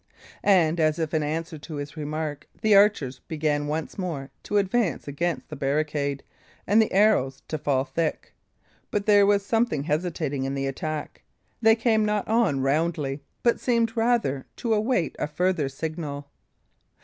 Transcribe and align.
And, 0.41 0.79
as 0.79 0.97
if 0.97 1.13
in 1.13 1.21
answer 1.21 1.59
to 1.59 1.75
his 1.75 1.95
remark, 1.95 2.47
the 2.63 2.75
archers 2.75 3.19
began 3.27 3.67
once 3.67 3.99
more 3.99 4.31
to 4.41 4.57
advance 4.57 5.07
against 5.07 5.47
the 5.49 5.55
barricade, 5.55 6.23
and 6.65 6.81
the 6.81 6.91
arrows 6.91 7.43
to 7.49 7.59
fall 7.59 7.83
thick. 7.85 8.33
But 8.89 9.05
there 9.05 9.27
was 9.27 9.45
something 9.45 9.83
hesitating 9.83 10.43
in 10.43 10.55
the 10.55 10.65
attack. 10.65 11.21
They 11.61 11.75
came 11.75 12.03
not 12.03 12.27
on 12.27 12.61
roundly, 12.61 13.21
but 13.43 13.59
seemed 13.59 13.95
rather 13.95 14.47
to 14.55 14.73
await 14.73 15.15
a 15.19 15.27
further 15.27 15.69
signal. 15.69 16.27